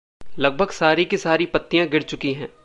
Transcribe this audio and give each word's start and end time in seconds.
लगभग 0.39 0.69
सारी-की-सारी 0.69 1.45
पत्तियाँ 1.45 1.87
गिर 1.87 2.01
चुकीं 2.01 2.33
हैं। 2.33 2.53